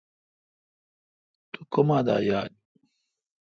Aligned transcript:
تو 1.51 1.59
کما 1.73 1.97
دا 2.07 2.15
یال؟ 2.27 2.49